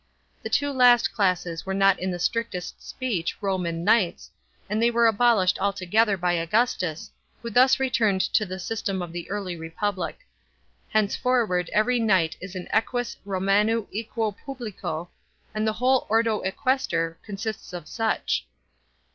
The 0.41 0.49
two 0.49 0.71
last 0.71 1.13
classes 1.13 1.63
were 1.63 1.75
not 1.75 1.99
in 1.99 2.09
the 2.09 2.17
strictest 2.17 2.81
speech 2.81 3.37
Roman 3.39 3.83
knights, 3.83 4.31
and 4.67 4.81
they 4.81 4.89
were 4.89 5.05
abolished 5.05 5.59
altogether 5.59 6.17
by 6.17 6.33
Augustus, 6.33 7.11
who 7.43 7.51
thus 7.51 7.79
returned 7.79 8.21
to 8.21 8.43
the 8.43 8.57
system 8.57 9.03
of 9.03 9.11
the 9.13 9.29
early 9.29 9.55
Republic. 9.55 10.17
Henceforward 10.89 11.69
every 11.71 11.99
knight 11.99 12.35
is 12.41 12.55
an 12.55 12.67
eques 12.75 13.17
Romanui 13.27 13.85
equo 13.93 14.31
publico* 14.43 15.11
and 15.53 15.67
the 15.67 15.73
whole 15.73 16.07
ordo 16.09 16.41
equester 16.45 17.17
consists 17.21 17.71
of 17.71 17.87
such. 17.87 18.47